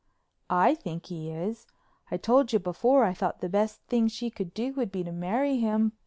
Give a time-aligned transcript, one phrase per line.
[0.49, 1.67] "I think he is.
[2.09, 5.11] I told you before I thought the best thing she could do would be to
[5.11, 5.91] marry him.